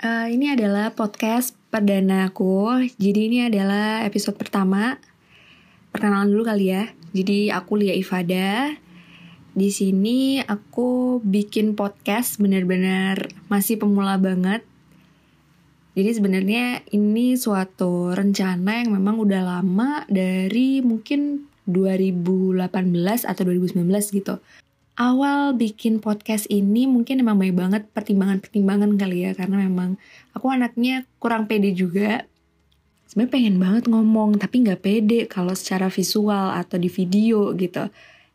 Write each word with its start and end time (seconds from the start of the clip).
Uh, 0.00 0.32
ini 0.32 0.48
adalah 0.48 0.96
podcast 0.96 1.52
perdana 1.68 2.32
aku. 2.32 2.88
Jadi 2.96 3.20
ini 3.28 3.38
adalah 3.44 4.00
episode 4.08 4.32
pertama. 4.40 4.96
Perkenalan 5.92 6.32
dulu 6.32 6.48
kali 6.48 6.72
ya. 6.72 6.88
Jadi 7.12 7.52
aku 7.52 7.76
Lia 7.76 7.92
Ifada. 7.92 8.80
Di 9.52 9.68
sini 9.68 10.40
aku 10.40 11.20
bikin 11.20 11.76
podcast 11.76 12.40
benar-benar 12.40 13.28
masih 13.52 13.76
pemula 13.76 14.16
banget. 14.16 14.64
Jadi 15.92 16.16
sebenarnya 16.16 16.80
ini 16.96 17.36
suatu 17.36 18.16
rencana 18.16 18.80
yang 18.80 18.96
memang 18.96 19.20
udah 19.20 19.44
lama 19.44 20.08
dari 20.08 20.80
mungkin 20.80 21.44
2018 21.68 22.56
atau 23.28 23.42
2019 23.44 23.84
gitu 24.16 24.40
awal 24.98 25.54
bikin 25.54 26.02
podcast 26.02 26.50
ini 26.50 26.88
mungkin 26.90 27.22
emang 27.22 27.38
banyak 27.38 27.56
banget 27.56 27.82
pertimbangan-pertimbangan 27.94 28.96
kali 28.98 29.28
ya 29.28 29.32
karena 29.36 29.66
memang 29.66 30.00
aku 30.34 30.50
anaknya 30.50 31.06
kurang 31.22 31.46
pede 31.46 31.70
juga. 31.74 32.26
Sebenarnya 33.10 33.32
pengen 33.34 33.56
banget 33.58 33.84
ngomong 33.90 34.38
tapi 34.38 34.62
nggak 34.62 34.82
pede 34.82 35.26
kalau 35.26 35.54
secara 35.54 35.90
visual 35.90 36.54
atau 36.54 36.78
di 36.78 36.86
video 36.86 37.54
gitu. 37.54 37.90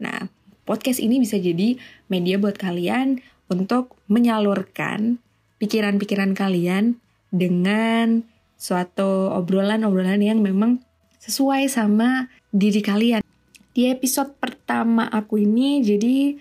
Nah 0.00 0.28
podcast 0.68 1.00
ini 1.00 1.20
bisa 1.20 1.40
jadi 1.40 1.80
media 2.12 2.36
buat 2.36 2.60
kalian 2.60 3.20
untuk 3.48 3.96
menyalurkan 4.12 5.16
pikiran-pikiran 5.58 6.36
kalian 6.36 7.00
dengan 7.32 8.24
suatu 8.60 9.32
obrolan-obrolan 9.32 10.20
yang 10.20 10.40
memang 10.44 10.84
sesuai 11.20 11.68
sama 11.68 12.28
diri 12.52 12.80
kalian 12.80 13.22
di 13.78 13.86
episode 13.86 14.34
pertama 14.42 15.06
aku 15.06 15.38
ini 15.38 15.78
jadi 15.86 16.34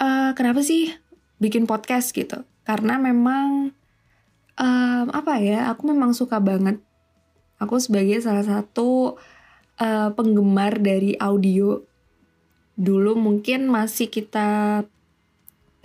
uh, 0.00 0.32
kenapa 0.32 0.64
sih 0.64 0.88
bikin 1.36 1.68
podcast 1.68 2.08
gitu? 2.16 2.40
Karena 2.64 2.96
memang 2.96 3.68
um, 4.56 5.06
apa 5.12 5.36
ya 5.44 5.68
aku 5.68 5.92
memang 5.92 6.16
suka 6.16 6.40
banget. 6.40 6.80
Aku 7.60 7.76
sebagai 7.76 8.16
salah 8.24 8.40
satu 8.40 9.20
uh, 9.76 10.08
penggemar 10.16 10.80
dari 10.80 11.20
audio. 11.20 11.84
Dulu 12.80 13.12
mungkin 13.12 13.68
masih 13.68 14.08
kita 14.08 14.80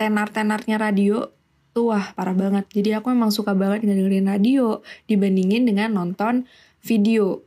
tenar-tenarnya 0.00 0.80
radio 0.80 1.28
tuh 1.76 1.92
wah 1.92 2.16
parah 2.16 2.32
banget. 2.32 2.72
Jadi 2.72 2.96
aku 2.96 3.12
memang 3.12 3.28
suka 3.28 3.52
banget 3.52 3.84
dengerin 3.84 4.32
radio 4.32 4.80
dibandingin 5.04 5.68
dengan 5.68 5.92
nonton 5.92 6.48
video. 6.80 7.44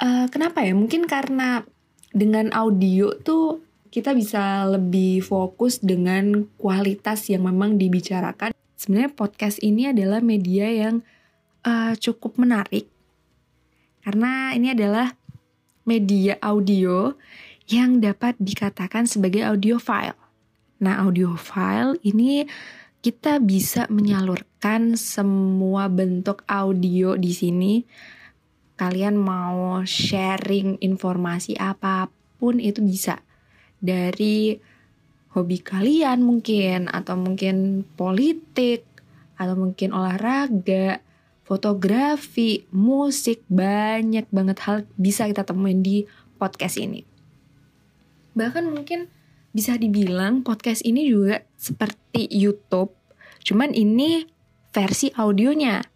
Uh, 0.00 0.24
kenapa 0.32 0.64
ya? 0.64 0.72
Mungkin 0.72 1.04
karena 1.04 1.68
dengan 2.12 2.52
audio 2.52 3.16
tuh 3.20 3.60
kita 3.92 4.16
bisa 4.16 4.64
lebih 4.68 5.20
fokus 5.20 5.80
dengan 5.80 6.48
kualitas 6.56 7.28
yang 7.28 7.44
memang 7.44 7.76
dibicarakan. 7.76 8.56
Sebenarnya 8.76 9.12
podcast 9.12 9.60
ini 9.60 9.92
adalah 9.92 10.24
media 10.24 10.68
yang 10.68 11.04
uh, 11.64 11.92
cukup 11.96 12.40
menarik 12.40 12.92
karena 14.02 14.50
ini 14.58 14.74
adalah 14.74 15.14
media 15.86 16.34
audio 16.42 17.14
yang 17.70 18.02
dapat 18.02 18.34
dikatakan 18.42 19.06
sebagai 19.06 19.46
audio 19.46 19.78
file. 19.78 20.18
Nah, 20.82 21.06
audio 21.06 21.38
file 21.38 21.94
ini 22.02 22.42
kita 23.02 23.38
bisa 23.38 23.86
menyalurkan 23.86 24.98
semua 24.98 25.86
bentuk 25.86 26.42
audio 26.50 27.14
di 27.14 27.30
sini 27.30 27.74
kalian 28.82 29.14
mau 29.14 29.86
sharing 29.86 30.82
informasi 30.82 31.54
apa 31.54 32.10
pun 32.42 32.58
itu 32.58 32.82
bisa. 32.82 33.22
Dari 33.78 34.58
hobi 35.38 35.62
kalian 35.62 36.26
mungkin 36.26 36.90
atau 36.90 37.14
mungkin 37.14 37.86
politik 37.94 38.82
atau 39.38 39.54
mungkin 39.54 39.94
olahraga 39.94 40.98
fotografi 41.46 42.66
musik 42.74 43.46
banyak 43.46 44.26
banget 44.34 44.58
hal 44.66 44.82
bisa 44.98 45.30
kita 45.30 45.46
temuin 45.46 45.86
di 45.86 46.02
podcast 46.42 46.82
ini. 46.82 47.06
Bahkan 48.34 48.66
mungkin 48.66 49.06
bisa 49.54 49.78
dibilang 49.78 50.42
podcast 50.42 50.82
ini 50.82 51.06
juga 51.06 51.46
seperti 51.54 52.26
YouTube 52.34 52.98
cuman 53.46 53.76
ini 53.76 54.26
versi 54.72 55.12
audionya 55.12 55.91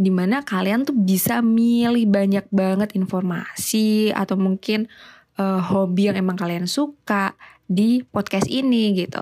di 0.00 0.08
mana 0.08 0.40
kalian 0.40 0.88
tuh 0.88 0.96
bisa 0.96 1.44
milih 1.44 2.08
banyak 2.08 2.48
banget 2.48 2.96
informasi 2.96 4.08
atau 4.16 4.40
mungkin 4.40 4.88
uh, 5.36 5.60
hobi 5.60 6.08
yang 6.08 6.16
emang 6.16 6.40
kalian 6.40 6.64
suka 6.64 7.36
di 7.68 8.00
podcast 8.08 8.48
ini 8.48 8.96
gitu. 8.96 9.20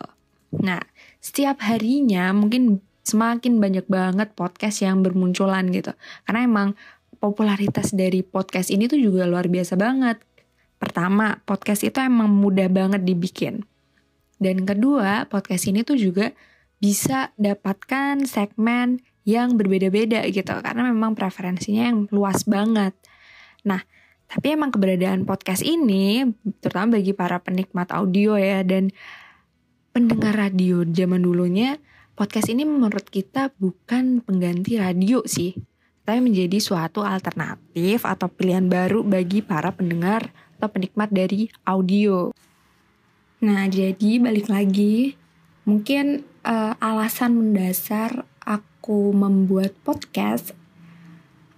Nah, 0.63 0.79
setiap 1.19 1.59
harinya 1.67 2.31
mungkin 2.31 2.79
semakin 3.03 3.59
banyak 3.59 3.91
banget 3.91 4.39
podcast 4.39 4.87
yang 4.87 5.03
bermunculan 5.03 5.67
gitu. 5.75 5.91
Karena 6.23 6.47
emang 6.47 6.69
popularitas 7.19 7.91
dari 7.91 8.23
podcast 8.23 8.71
ini 8.71 8.87
tuh 8.87 9.03
juga 9.03 9.27
luar 9.27 9.51
biasa 9.51 9.75
banget. 9.75 10.23
Pertama, 10.79 11.43
podcast 11.43 11.83
itu 11.83 11.99
emang 11.99 12.31
mudah 12.31 12.71
banget 12.71 13.03
dibikin. 13.03 13.67
Dan 14.39 14.63
kedua, 14.63 15.27
podcast 15.27 15.67
ini 15.67 15.83
tuh 15.83 15.99
juga 15.99 16.31
bisa 16.79 17.35
dapatkan 17.35 18.23
segmen 18.23 19.03
yang 19.29 19.61
berbeda-beda 19.61 20.25
gitu 20.33 20.57
karena 20.65 20.89
memang 20.89 21.13
preferensinya 21.13 21.93
yang 21.93 22.09
luas 22.09 22.49
banget. 22.49 22.97
Nah, 23.69 23.85
tapi 24.25 24.57
emang 24.57 24.73
keberadaan 24.73 25.29
podcast 25.29 25.61
ini 25.61 26.25
terutama 26.65 26.97
bagi 26.97 27.13
para 27.13 27.37
penikmat 27.37 27.93
audio 27.93 28.41
ya 28.41 28.65
dan 28.65 28.89
pendengar 29.93 30.33
radio 30.33 30.81
zaman 30.89 31.21
dulunya 31.21 31.77
podcast 32.19 32.51
ini 32.51 32.67
menurut 32.67 33.07
kita 33.07 33.55
bukan 33.63 34.19
pengganti 34.27 34.75
radio 34.75 35.23
sih, 35.23 35.55
tapi 36.03 36.19
menjadi 36.19 36.59
suatu 36.59 37.07
alternatif 37.07 38.03
atau 38.03 38.27
pilihan 38.27 38.67
baru 38.67 39.07
bagi 39.07 39.39
para 39.39 39.71
pendengar 39.71 40.35
atau 40.59 40.67
penikmat 40.67 41.15
dari 41.15 41.47
audio. 41.63 42.35
Nah, 43.39 43.71
jadi 43.71 44.19
balik 44.19 44.51
lagi, 44.51 45.15
mungkin 45.63 46.27
uh, 46.45 46.75
alasan 46.79 47.39
mendasar 47.39 48.27
aku 48.43 49.11
membuat 49.13 49.75
podcast 49.83 50.55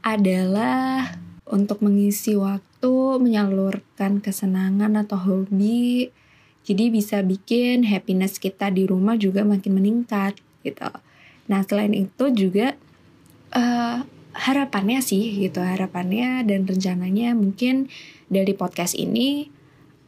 adalah 0.00 1.20
untuk 1.50 1.82
mengisi 1.82 2.38
waktu, 2.38 3.18
menyalurkan 3.20 4.22
kesenangan 4.22 4.96
atau 4.96 5.18
hobi. 5.18 6.14
Jadi 6.64 6.92
bisa 6.92 7.20
bikin 7.24 7.88
happiness 7.88 8.38
kita 8.38 8.70
di 8.70 8.86
rumah 8.86 9.18
juga 9.18 9.42
makin 9.42 9.80
meningkat 9.80 10.38
gitu. 10.62 10.88
Nah 11.50 11.60
selain 11.66 11.92
itu 11.96 12.30
juga 12.30 12.78
uh, 13.56 14.06
harapannya 14.30 15.02
sih 15.02 15.42
gitu 15.42 15.58
harapannya 15.58 16.46
dan 16.46 16.62
rencananya 16.62 17.34
mungkin 17.34 17.90
dari 18.30 18.54
podcast 18.54 18.94
ini 18.94 19.50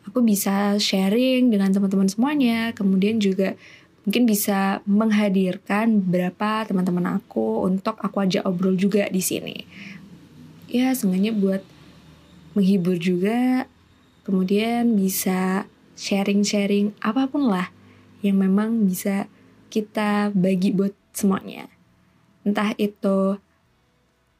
aku 0.06 0.22
bisa 0.22 0.78
sharing 0.78 1.50
dengan 1.50 1.74
teman-teman 1.74 2.06
semuanya. 2.06 2.70
Kemudian 2.76 3.18
juga 3.18 3.58
mungkin 4.02 4.26
bisa 4.26 4.82
menghadirkan 4.84 6.02
beberapa 6.02 6.66
teman-teman 6.66 7.22
aku 7.22 7.66
untuk 7.66 7.98
aku 8.02 8.26
ajak 8.26 8.42
obrol 8.42 8.74
juga 8.74 9.06
di 9.06 9.22
sini. 9.22 9.56
Ya, 10.66 10.90
sengaja 10.96 11.30
buat 11.30 11.62
menghibur 12.56 12.98
juga, 12.98 13.70
kemudian 14.26 14.98
bisa 14.98 15.68
sharing-sharing 15.94 16.96
apa 17.04 17.28
pun 17.28 17.46
lah 17.46 17.70
yang 18.24 18.40
memang 18.40 18.88
bisa 18.88 19.30
kita 19.70 20.34
bagi 20.34 20.74
buat 20.74 20.94
semuanya. 21.12 21.68
Entah 22.42 22.74
itu 22.80 23.38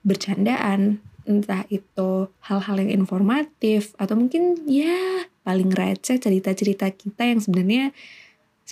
bercandaan, 0.02 0.98
entah 1.22 1.62
itu 1.70 2.26
hal-hal 2.42 2.76
yang 2.82 2.90
informatif, 3.04 3.94
atau 4.00 4.18
mungkin 4.18 4.66
ya 4.66 5.26
paling 5.46 5.70
receh 5.70 6.18
cerita-cerita 6.18 6.90
kita 6.90 7.22
yang 7.22 7.38
sebenarnya 7.38 7.94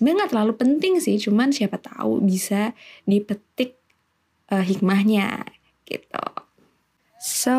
sebenarnya 0.00 0.24
nggak 0.24 0.32
terlalu 0.32 0.54
penting 0.56 0.96
sih 0.96 1.20
cuman 1.20 1.52
siapa 1.52 1.76
tahu 1.76 2.24
bisa 2.24 2.72
dipetik 3.04 3.76
uh, 4.48 4.64
hikmahnya 4.64 5.44
gitu. 5.84 6.24
So 7.20 7.56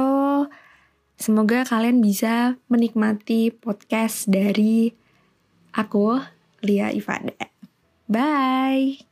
semoga 1.22 1.62
kalian 1.62 2.02
bisa 2.02 2.58
menikmati 2.66 3.54
podcast 3.54 4.26
dari 4.26 4.90
aku 5.78 6.18
Lia 6.66 6.90
Ifada 6.90 7.38
bye 8.10 9.11